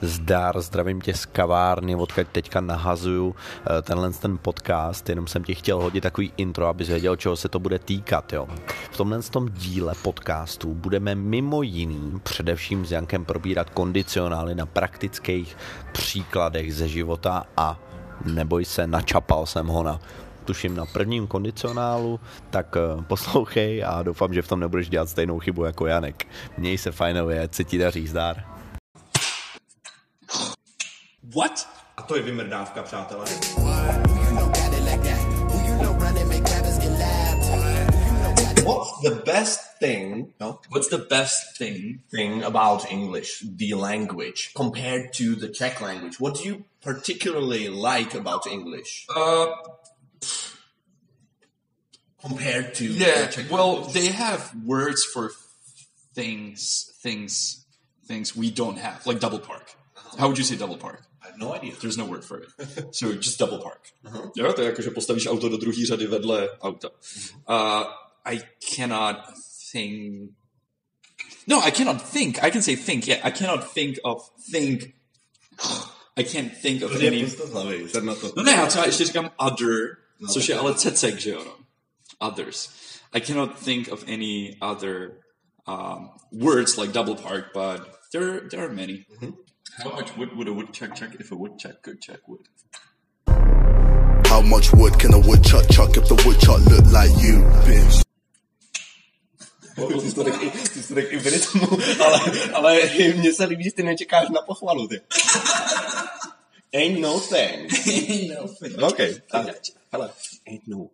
[0.00, 5.54] Zdar, zdravím tě z kavárny, odkud teďka nahazuju eh, tenhle ten podcast, jenom jsem ti
[5.54, 8.32] chtěl hodit takový intro, abys věděl, čeho se to bude týkat.
[8.32, 8.48] Jo.
[8.90, 15.56] V tomhle tom díle podcastu budeme mimo jiný především s Jankem probírat kondicionály na praktických
[15.92, 17.78] příkladech ze života a
[18.24, 20.00] neboj se, načapal jsem ho na
[20.44, 22.20] tuším na prvním kondicionálu,
[22.50, 26.26] tak eh, poslouchej a doufám, že v tom nebudeš dělat stejnou chybu jako Janek.
[26.58, 28.57] Měj se fajnově, co ti daří, zdár.
[31.32, 31.66] What?
[31.96, 33.24] A to je vymrdávka, přátelé.
[38.64, 42.00] What's the best thing, no, What's the best thing?
[42.10, 46.20] thing about English, the language, compared to the Czech language?
[46.20, 49.46] What do you particularly like about English Uh,
[52.20, 53.26] compared to yeah.
[53.26, 53.94] the Czech Well, language?
[53.94, 55.32] they have words for
[56.14, 57.64] things, things,
[58.06, 59.74] things we don't have, like double park.
[60.18, 61.02] How would you say double park?
[61.28, 61.72] I have no idea.
[61.80, 62.48] There's no word for it.
[62.94, 63.82] So just double park.
[64.36, 66.88] Jo, to je jako, že postavíš auto do druhé řady vedle auta.
[67.48, 67.84] Uh,
[68.24, 68.40] I
[68.76, 69.16] cannot
[69.72, 70.30] think.
[71.46, 72.38] No, I cannot think.
[72.44, 73.06] I can say think.
[73.08, 74.94] Yeah, I cannot think of think.
[76.16, 77.24] I can't think of Prostě any.
[77.24, 78.32] pusto z hlavy, sedm na to.
[78.36, 79.96] No ne, já třeba ještě říkám other,
[80.32, 81.56] což je ale cecek, že jo, no.
[82.28, 82.70] Others.
[83.12, 85.10] I cannot think of any other
[85.68, 89.04] um, words like double park, but there there are many.
[89.82, 92.46] How much wood would a woodchuck chuck if a woodchuck could chuck wood?
[94.26, 98.02] How much wood can a woodchuck chuck if the woodchuck look like you, bitch?
[99.76, 101.68] Ty jsi to řekl i- ty jsi to řekl i v rytmu,
[102.04, 102.20] ale,
[102.54, 102.80] ale
[103.16, 105.00] mně se líbí, že ty nečekáš na pochvalu, ty.
[106.74, 107.72] Ain't no thing.
[108.34, 108.82] no, thing.
[108.82, 108.96] OK,
[109.30, 109.46] tak,
[109.92, 110.10] hele,
[110.48, 110.86] ain't no.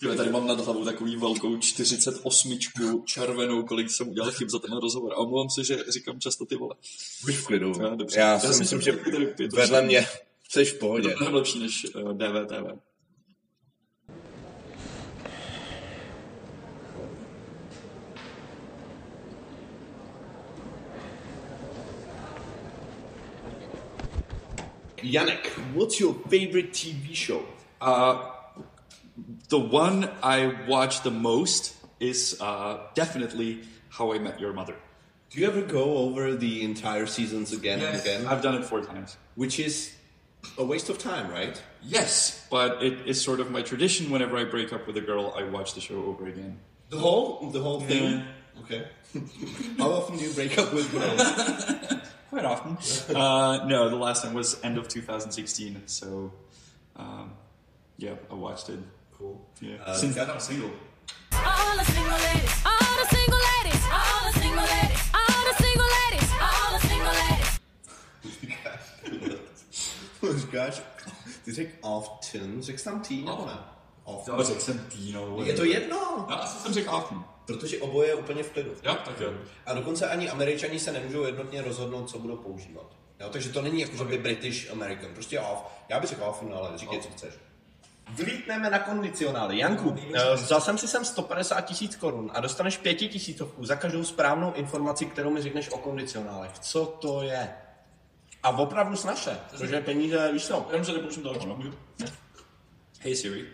[0.00, 2.58] Tyhle, tady mám nad hlavou takový velkou 48
[3.04, 5.12] červenou, kolik jsem udělal chyb za ten rozhovor.
[5.12, 6.74] A omlouvám se, že říkám často ty vole.
[7.24, 7.72] Buď v klidu.
[7.80, 8.20] Jo, dobře.
[8.20, 8.92] Já Já si jsem myslím, to že
[9.56, 10.06] vedle mě
[10.50, 11.08] jsi v Je pohodě.
[11.10, 12.78] to mnohem lepší než uh, DVTV.
[25.02, 27.42] Janek, what's your favorite TV show?
[27.80, 28.35] Uh,
[29.48, 34.76] the one I watch the most is uh, definitely How I Met Your Mother.
[35.30, 38.26] Do you ever go over the entire seasons again and again?
[38.26, 39.16] I've done it four times.
[39.34, 39.94] Which is
[40.58, 41.60] a waste of time, right?
[41.82, 44.10] Yes, but it is sort of my tradition.
[44.10, 46.58] Whenever I break up with a girl, I watch the show over again.
[46.90, 48.24] The whole, the whole thing.
[48.62, 48.86] Okay.
[49.78, 52.00] How often do you break up with girls?
[52.30, 53.16] Quite often.
[53.16, 55.82] uh, no, the last time was end of 2016.
[55.86, 56.32] So,
[56.96, 57.32] um,
[57.98, 58.78] yeah, I watched it.
[59.18, 59.40] Cool.
[59.60, 59.78] Yeah.
[59.86, 60.70] Uh, Since then, I'm single.
[61.32, 65.88] All the single ladies, all the single ladies, all the single ladies, all the single
[65.96, 67.60] ladies, all the single ladies.
[70.40, 70.82] Říkáš,
[71.44, 73.52] ty řekl often, řekl jsi tam T nebo ne?
[74.04, 74.36] Often.
[74.36, 75.44] To řekl jsem Dino.
[75.44, 77.18] Je to jedno, Já asi jsem řekl often.
[77.46, 78.70] protože oboje je úplně v klidu.
[78.82, 79.32] Jo, tak jo.
[79.66, 82.86] A dokonce ani američani se nemůžou jednotně rozhodnout, co budou používat.
[83.20, 85.14] Jo, takže to není jako, že by British American.
[85.14, 85.62] Prostě off.
[85.88, 87.34] Já bych řekl often, ale říkej, co chceš.
[88.08, 89.58] Vlítneme na kondicionály.
[89.58, 94.52] Janku, eh, vzal jsem si sem 150 tisíc korun a dostaneš pětitisícovku za každou správnou
[94.52, 96.58] informaci, kterou mi řekneš o kondicionálech.
[96.58, 97.56] Co to je?
[98.42, 100.66] A opravdu snaše, protože peníze, víš co?
[100.70, 101.72] Jenom, že nepouštím telefon, no?
[103.00, 103.46] Hey Siri.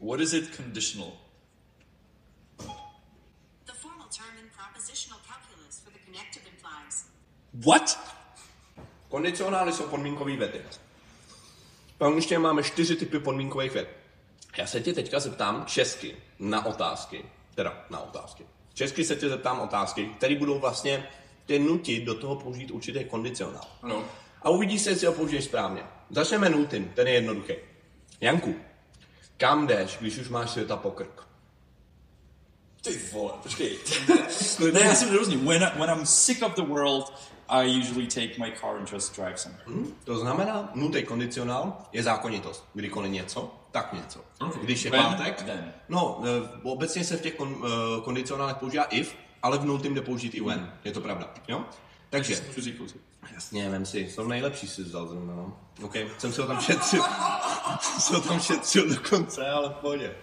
[0.00, 1.12] What is it conditional?
[3.66, 7.06] The formal term in propositional calculus for the connective implies.
[7.66, 7.98] What?
[9.08, 10.62] Kondicionály jsou podmínkové věty.
[12.04, 13.88] V angličtině máme čtyři typy podmínkových vět.
[14.58, 17.24] Já se tě teďka zeptám česky na otázky.
[17.54, 18.46] Teda na otázky.
[18.74, 21.08] Česky se tě zeptám otázky, které budou vlastně
[21.46, 23.64] tě nutit do toho použít určitý kondicionál.
[23.82, 24.04] Ano.
[24.42, 25.82] A uvidíš se, jestli ho použiješ správně.
[26.10, 27.54] Začneme nultým, ten je jednoduchý.
[28.20, 28.54] Janku,
[29.36, 31.26] kam jdeš, když už máš světa pokrk?
[32.84, 33.78] Ty vole, počkej.
[34.72, 35.08] ne, já jsem.
[35.46, 37.12] When, I- when I'm sick of the world,
[37.48, 39.64] I usually take my car and just drive somewhere.
[40.04, 42.64] To znamená, nultý kondicionál je zákonitost.
[42.74, 44.20] Kdykoliv něco, tak něco.
[44.62, 45.72] Když je When, pátek, then.
[45.88, 50.00] no, eh, obecně se v těch kon, eh, kondicionálech používá if, ale v nultým jde
[50.00, 50.72] použít i when.
[50.84, 51.64] Je to pravda, jo?
[52.10, 52.36] Takže,
[53.34, 55.56] jasně, vem si, jsou nejlepší si vzal zrovna, no.
[55.82, 57.02] OK, jsem si ho tam šetřil,
[57.98, 60.14] jsem ho tam šetřil dokonce, ale v pohodě.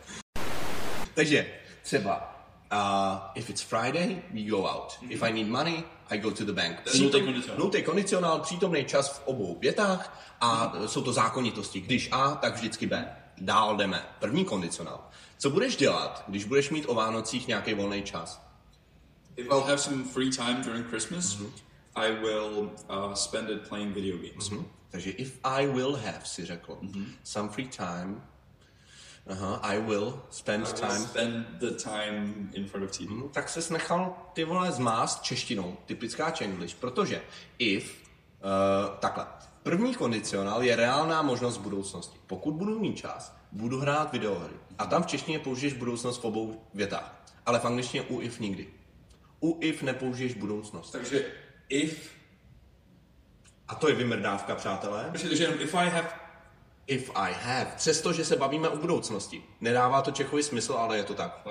[1.13, 1.47] Takže,
[1.83, 2.30] třeba,
[2.71, 4.97] uh, if it's Friday, we go out.
[5.09, 6.77] If I need money, I go to the bank.
[6.99, 7.71] nultý kondicionál.
[7.85, 11.81] Kondicionál, přítomný čas v obou větách a jsou to zákonitosti.
[11.81, 13.15] Když A, tak vždycky B.
[13.37, 14.05] Dál jdeme.
[14.19, 14.99] První kondicionál.
[15.37, 18.41] Co budeš dělat, když budeš mít o Vánocích nějaký volný čas?
[19.35, 21.37] If I'll have some free time during Christmas,
[21.95, 24.51] I will uh, spend it playing video games.
[24.89, 26.79] Takže if I will have, si řekl,
[27.23, 28.21] some free time,
[29.27, 33.09] aha, I will spend I will time, spend the time in front of TV.
[33.33, 37.21] tak se nechal ty vole zmást češtinou, typická Chenglish, protože
[37.59, 39.27] if, uh, takhle,
[39.63, 42.19] první kondicionál je reálná možnost budoucnosti.
[42.27, 44.53] Pokud budu mít čas, budu hrát videohry.
[44.77, 47.23] A tam v češtině použiješ budoucnost v obou větách.
[47.45, 48.67] Ale v angličtině u if nikdy.
[49.39, 50.91] U if nepoužiješ budoucnost.
[50.91, 51.25] Takže
[51.69, 52.09] if,
[53.67, 55.09] A to je vymrdávka, přátelé.
[55.11, 56.09] takže jenom if I have,
[56.87, 57.71] If I have.
[57.75, 59.43] Přestože se bavíme o budoucnosti.
[59.61, 61.47] Nedává to Čechovi smysl, ale je to tak.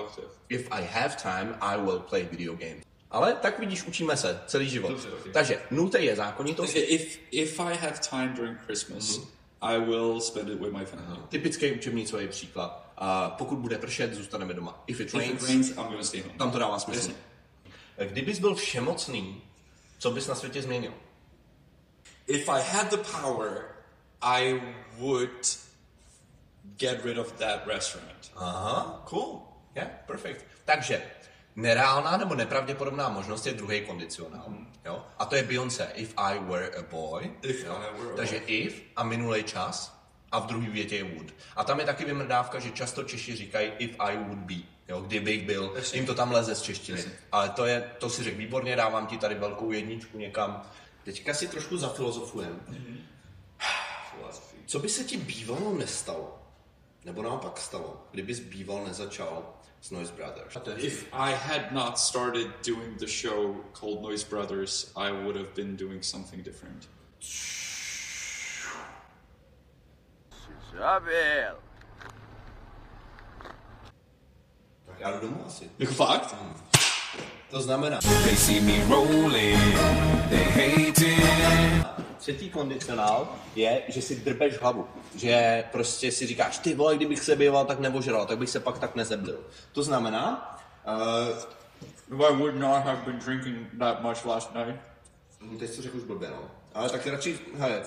[0.49, 2.83] If I have time, I will play video games.
[3.11, 4.87] Ale tak vidíš, učíme se celý život.
[4.91, 5.31] Dobře, okay.
[5.31, 6.73] Takže nulté je zákonitost.
[6.73, 9.19] takže if, if I have time during Christmas,
[9.61, 11.19] I will spend it with my family.
[11.29, 12.91] Typický učebnicový příklad.
[12.97, 14.83] A pokud bude pršet, zůstaneme doma.
[14.87, 16.37] If it If rains, it rains, I'm gonna stay home.
[16.37, 16.99] tam to dává smysl.
[16.99, 17.15] Jasně.
[18.05, 19.41] Kdybys byl všemocný,
[19.99, 20.93] co bys na světě změnil?
[22.27, 23.65] If I had the power,
[24.21, 24.61] I
[24.99, 25.57] would
[26.77, 28.31] get rid of that restaurant.
[28.35, 29.41] Aha, cool.
[29.75, 30.45] Yeah, perfect.
[30.65, 31.01] Takže
[31.55, 34.45] nereálná nebo nepravděpodobná možnost je druhý kondicionál.
[34.85, 35.05] Jo?
[35.19, 35.91] A to je Beyoncé.
[35.95, 37.31] If I were a boy.
[37.41, 37.73] If jo?
[37.73, 40.01] I were a Takže if a minulý čas
[40.31, 41.33] a v druhé větě je would.
[41.55, 44.55] A tam je taky vymrdávka, že často Češi říkají if I would be.
[44.87, 45.97] Jo, kdybych byl, Jasně.
[45.97, 47.05] jim to tam leze z češtiny.
[47.31, 50.61] Ale to je, to si řekl výborně, dávám ti tady velkou jedničku někam.
[51.03, 52.59] Teďka si trošku zafilozofujem.
[54.65, 56.37] Co by se ti bývalo nestalo?
[57.05, 60.55] Nebo naopak stalo, kdybys býval nezačal s Noise Brothers?
[60.77, 65.75] If I had not started doing the show called Noise Brothers, I would have been
[65.75, 66.89] doing something different.
[70.71, 71.55] Žabil.
[74.85, 75.69] Tak já jdu domů asi.
[75.79, 76.35] Jako fakt?
[77.49, 79.75] To znamená, They see me rolling,
[80.29, 82.00] they hating.
[82.21, 84.87] Třetí kondicionál je, že si drbeš hlavu.
[85.15, 88.79] Že prostě si říkáš, ty vole, kdybych se býval tak nevožral, tak bych se pak
[88.79, 89.39] tak nezeblil.
[89.71, 90.57] To znamená,
[92.09, 94.81] uh, I would not have been drinking that much last night.
[95.41, 96.51] No, teď to řekl už blbě, no.
[96.73, 97.83] Ale tak radši, hele,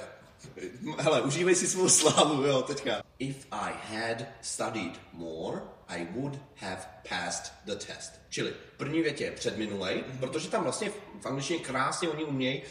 [0.99, 3.03] hele, užívej si svou slávu, jo, teďka.
[3.19, 8.13] If I had studied more, I would have passed the test.
[8.29, 12.63] Čili první větě je předminulej, protože tam vlastně v angličtině krásně oni umějí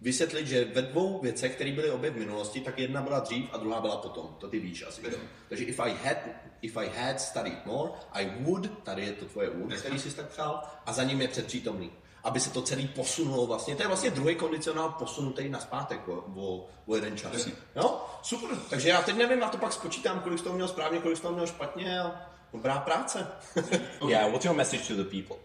[0.00, 3.56] vysvětlit, že ve dvou věcech, které byly obě v minulosti, tak jedna byla dřív a
[3.56, 4.36] druhá byla potom.
[4.38, 5.00] To ty víš asi.
[5.04, 5.18] Jo?
[5.48, 6.18] Takže if I had,
[6.62, 10.28] if I had studied more, I would, tady je to tvoje would, který jsi tak
[10.28, 11.90] psal, a za ním je předpřítomný
[12.24, 13.76] aby se to celý posunulo vlastně.
[13.76, 17.32] To je vlastně druhý kondicionál posunutý na zpátek o, o, o jeden čas.
[17.32, 17.52] Jasně.
[17.76, 18.58] Jo, super.
[18.70, 21.22] Takže já teď nevím, já to pak spočítám, kolik jsi toho měl správně, kolik jsi
[21.22, 23.26] toho měl špatně a dobrá práce.
[24.08, 25.36] yeah, what's your message to the people?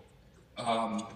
[0.58, 1.08] Um,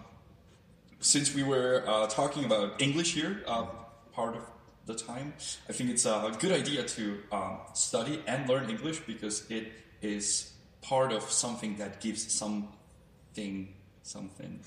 [0.99, 3.67] since we were uh, talking about English here, uh,
[4.15, 4.43] part of
[4.85, 5.33] the time,
[5.69, 9.71] I think it's a good idea to um, study and learn English because it
[10.01, 13.73] is part of something that gives something,
[14.03, 14.59] something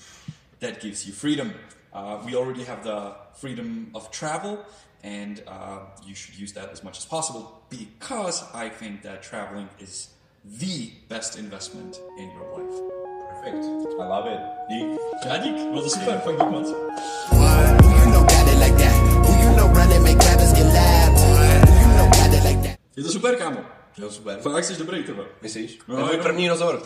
[0.59, 1.53] that gives you freedom.
[1.93, 4.57] Uh, we already have the freedom of travel,
[5.03, 9.69] and uh, you should use that as much as possible because I think that traveling
[9.79, 10.09] is
[10.59, 12.75] the best investment in your life.
[13.29, 13.63] Perfect.
[14.01, 14.39] I love it.
[14.69, 14.99] Dík.
[15.25, 16.65] Já dík, bylo to super, fakt dík moc.
[17.31, 18.95] Who you know got it like that?
[19.25, 21.11] Who you know run and make rappers get loud?
[21.67, 22.77] Who you know got it like that?
[22.97, 23.59] Je to super, kámo.
[23.97, 24.39] Jo, super.
[24.41, 25.23] Fakt jsi dobrý, tebe.
[25.41, 25.79] Myslíš?
[25.87, 26.81] No, No, je jenom- první rozhovor,